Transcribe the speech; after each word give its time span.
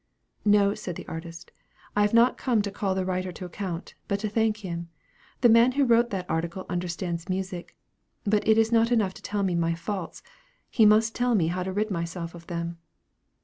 "No," 0.45 0.73
said 0.73 0.95
the 0.95 1.07
artist, 1.07 1.51
"I 1.95 2.01
have 2.01 2.11
not 2.11 2.35
come 2.35 2.63
to 2.63 2.71
call 2.71 2.95
the 2.95 3.05
writer 3.05 3.31
to 3.33 3.45
account, 3.45 3.93
but 4.07 4.19
to 4.21 4.29
thank 4.29 4.57
him. 4.65 4.89
The 5.41 5.49
man 5.49 5.73
who 5.73 5.83
wrote 5.85 6.09
that 6.09 6.27
article 6.27 6.65
understands 6.69 7.29
music; 7.29 7.75
but 8.23 8.47
it 8.47 8.57
is 8.57 8.71
not 8.71 8.91
enough 8.91 9.13
to 9.13 9.21
tell 9.21 9.43
me 9.43 9.53
my 9.53 9.75
faults; 9.75 10.23
he 10.71 10.87
must 10.87 11.13
tell 11.13 11.35
me 11.35 11.49
how 11.53 11.61
to 11.61 11.71
rid 11.71 11.91
myself 11.91 12.33
of 12.33 12.47
them." 12.47 12.79